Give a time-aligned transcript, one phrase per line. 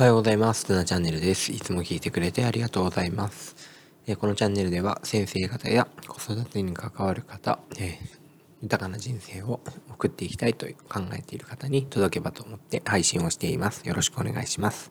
[0.00, 0.66] おはようございます。
[0.66, 1.52] ルナチャンネルです。
[1.52, 3.54] いつも聞いてくれてありがとうございます。
[4.06, 7.98] えこのチャンネルでは先生方や子育てに関わる方、え
[8.62, 9.60] 豊かな人生を
[9.90, 13.86] 送っていきたいと考えている方に届けばと思って配信をしています。
[13.86, 14.90] よろしくお願いします。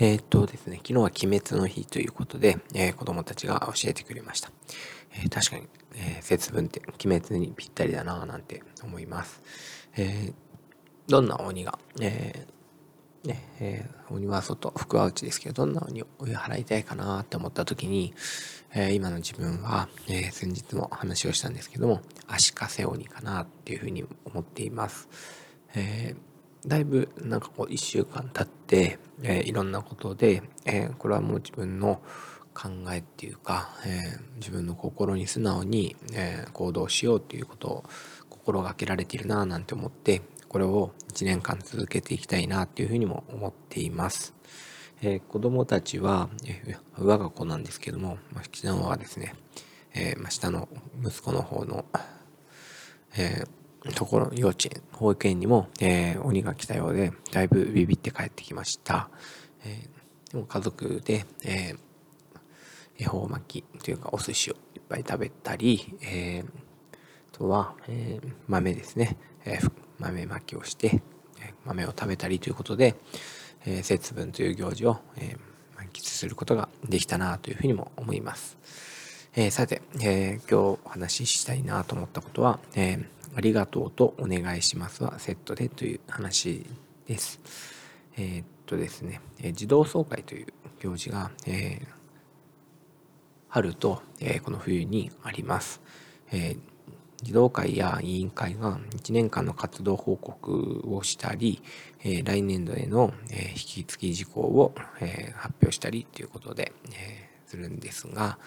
[0.00, 4.50] えー、っとですね、昨日は鬼滅の日ということで、えー、子供たちが教えてくれました。
[5.12, 9.40] えー、確かに、え節分って鬼滅にぴったりだなぁなんて思います。
[9.96, 10.32] え
[11.06, 12.48] どんな鬼が、え
[13.24, 18.14] ねえー、鬼は外福は内ですけどどんな鬼を追い払いたいかなって思った時に、
[18.72, 25.08] えー、今の自分は、えー、先日も話をしたんですけども足かせ鬼かなっていうふうに思っています、
[25.74, 26.14] え
[26.66, 32.02] だいぶなんかこう1週間経って、えいろんなことで、えこれはもう自分の
[32.52, 37.84] 考えっていうか、え自分の心に素直に、え行動しようっていうことを
[38.28, 44.34] 心がけられているなぁなんて思ってこれを1年間続けていきたいなっていうふうにも思っています。
[45.00, 49.34] えー、子供たちは、えー、我が子なんですけども、まあ、昨日はですね、
[49.94, 50.68] えーまあ、下の
[51.04, 51.84] 息子の方の、
[53.16, 59.08] えー、ところ、幼稚園、保育園にも、えー、鬼が来たようで、だいぶビビって帰ってきました。
[59.64, 61.78] えー、でも家族で、えー、
[62.98, 66.46] 恵方巻きというかお寿司をいっぱい食べたり、えー、あ
[67.32, 71.02] とは、えー、豆ですね、えー、豆まきをして
[71.64, 72.96] 豆を食べたりということで、
[73.66, 75.36] え、節分という行事を、え、
[75.76, 78.56] 満喫することができたなというふうにも思います。
[79.34, 86.64] え、さて、え今日お話ししたいなと思ったことは、えありがとうとお願いしますはセットでという話
[87.06, 87.40] です。
[88.16, 90.46] えっとですね、え児童総会という
[90.80, 91.86] 行事が、え
[93.48, 95.80] 春と、えこの冬にあります。
[96.32, 96.77] えー
[97.22, 101.62] 児童会や委員会が1年間の活動報告をしたり、
[102.04, 108.38] え来年度への、え引き継ぎ事項を、え発表したりということで、えするんですが、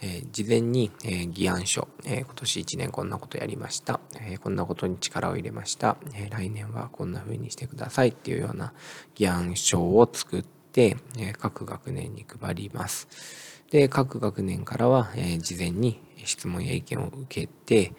[0.00, 8.72] え事前に、え議案書、え今年1年こんなことやりました、えこんなことに力を入れました、え来年はこんな風にしてくださいっていうような
[9.14, 13.55] 議案書を作って、え各学年に配ります。
[13.70, 17.92] で各学年からは、え事前に質問や意見を受けて、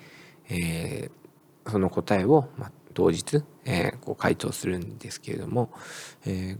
[0.49, 5.71] えー、その答えを、まあ、当日、えー、こう回答するんですけれども、
[6.25, 6.57] え、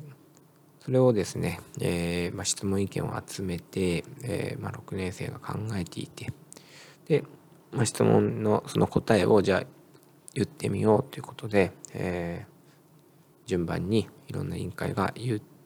[0.82, 6.32] それをですね、えまあ、質問意見を集めて、えまあ、6年生が考えていて
[7.08, 7.24] で、
[7.72, 9.64] まあ、質問のその答えをじゃあ
[10.34, 12.46] 言ってみようということで、え、
[13.46, 15.57] 順番にいろんな委員会が言って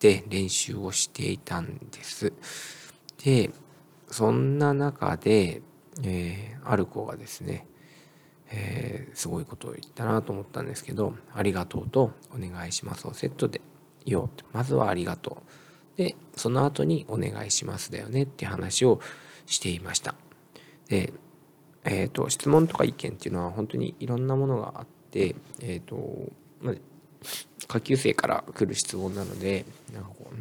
[0.00, 2.32] 練習をしていたんです。
[3.24, 3.50] で
[4.06, 5.62] そんな中で
[6.02, 7.66] えー、ある子がですね、
[8.50, 13.60] えー、すごいことを言ったなと思ったんですけど「ありがとう」と「お願いします」をセットで
[14.04, 15.42] 言おうとまずは「ありがと
[15.96, 19.00] う」でその後に「お願いします」だよねって話を
[19.46, 20.14] していました。
[20.88, 21.12] で、
[21.84, 26.74] えーと、質問とか意見っていうのは本当にいろんなものがあって、えーとまあ、
[27.66, 30.34] 下級生から来る質問なのでなんかこう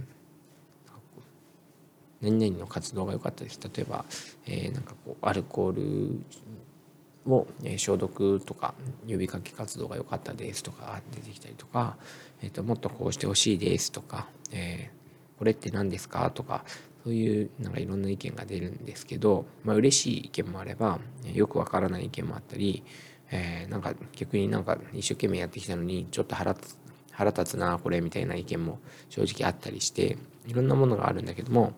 [2.21, 3.59] 何々の活動が良かったです。
[3.63, 4.05] 例えば、
[4.47, 8.73] えー、なんかこうアルコールを、え消毒とか
[9.07, 10.63] 呼びかけ活動が良かったです。
[10.63, 11.97] とか出てきたりとか、
[12.41, 16.31] えーと、もっとこうしてほしいですとか、えー、これって何ですか？
[16.31, 16.63] とか
[17.03, 20.99] そういうなんかいろんな意見が出るんですけど、まあ嬉しい意見もあれば
[21.33, 22.83] よくわからない意見もあったり、
[23.31, 26.77] えー、なんか逆になんか一生懸命やってきたのにちょっと腹つ
[27.11, 28.79] 腹立つなこれみたいな意見も
[29.09, 31.73] 正直あったりしていろんなものがあるんだけども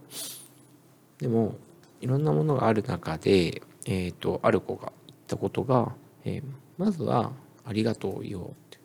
[1.17, 1.55] でも
[2.01, 5.93] いろんなものがある中で、えーと、ある子が言ったことが、
[6.25, 6.43] えー、
[6.77, 7.31] まずは
[7.65, 8.79] 「ありがとう」を言おうって、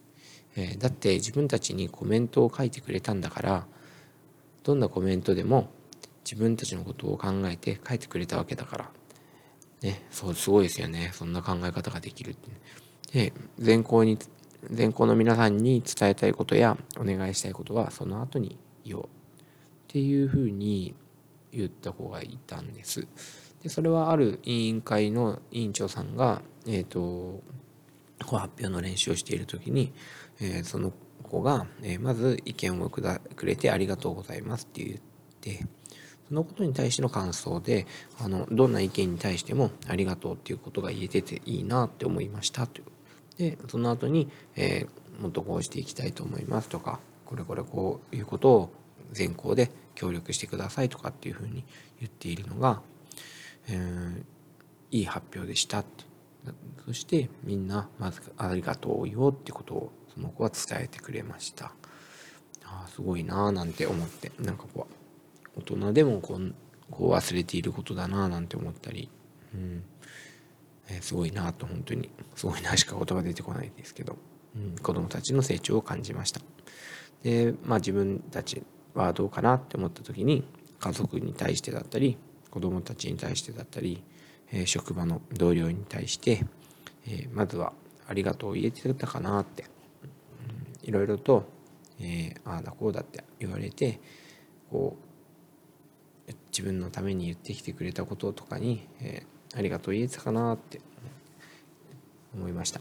[0.57, 3.67] えー、だって自分たちにコメントを書いてくれたんだから
[4.63, 5.71] どんなコメントでも
[6.25, 8.91] 自分たちのことを考えて書いてくれたわけだから、
[9.83, 12.51] ね、そうすごいですよねそんな考え方ができるって。
[13.13, 14.19] で全校に
[14.71, 19.09] 全校の皆さんに伝えたいことやお願いしたいことはその後に言おうっ
[19.89, 20.95] ていうふうに
[21.53, 23.07] 言った子がいたんです。
[23.63, 27.43] でそれはある委員会の委員長さんが、えーと、
[28.21, 29.93] 発表の練習をしている時に、
[30.41, 30.93] えー、その
[31.23, 34.99] 子が、えー、まず意見をくだくれてありがとうございますって言っ
[35.41, 35.67] て
[36.29, 37.87] そのことに対しての感想で
[38.19, 42.85] あのどんな意見に対してもありがとうっていうことが言えてていいなって思いましたという。
[43.39, 48.73] でその後に、えー、もっとこうしていきたいと思いますとかこれこれこういうことを
[49.11, 51.65] 全校で協力してくださいとかっていうふうに
[51.99, 52.81] 言っているのが、
[53.69, 54.23] えー、
[54.93, 55.81] いい発表でした。
[55.81, 56.05] って
[56.85, 61.73] そしてみんなまずありがとうよってことをその子は伝えてくれました。
[62.65, 64.94] あすごいなーなんて思ってなんかこう
[65.57, 66.55] 大人でもこう
[66.91, 69.09] こう忘れていることだななんて思ったり、
[69.55, 69.85] うん。
[70.89, 74.17] えー、すごいなと本当にすごいなしか言葉出てこないですけど、
[74.57, 76.41] うん、子供たちの成長を感じました。
[77.23, 78.63] でまあ自分たち
[78.95, 80.45] はどうかなって思った時に
[80.79, 82.19] 家族に対してだったり
[82.51, 84.03] 子供たちに対してだったり、
[84.53, 86.45] えー、職場の同僚に対して、
[87.07, 87.73] えー、まずは
[88.07, 89.65] ありがとうを言えてたかなって、
[90.83, 91.45] うん、いろいろと、
[91.99, 93.99] えー、ああだこうだって言われて
[94.71, 95.14] こう
[96.57, 100.81] 自分のために言ってきてくれたこととかに、えー、ありがとう言えてたかなって
[102.33, 102.81] 思いました。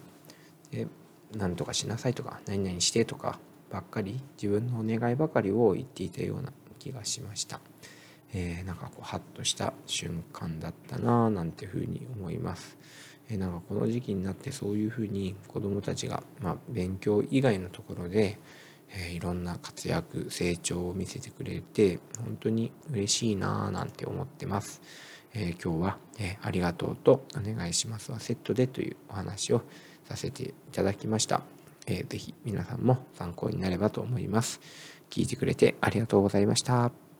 [0.70, 0.88] で
[1.36, 3.40] 何とかしなさいとか何々してとか
[3.72, 7.60] ばっかり自分のお願いばかりを言っていたような気がしました。
[8.36, 12.78] えー、なんかこうハッとした瞬間だったなぁなんていうふうに思います。
[13.30, 18.38] えー、なんかこの時期になってそういうふうに子どもたちが、まあ、勉強以外のところで、
[18.90, 24.82] えー、いろんな活躍成長を見せてくれて本当に嬉しいなぁなんて思ってます。
[25.36, 29.64] え今日は、えありがとうとお願いしますはセットでというお話を
[30.08, 31.42] させていただきました。
[31.88, 34.60] えー、ぜひ皆さんも参考になればと思います。
[35.10, 37.13] 聞いてくれてありがとうございました。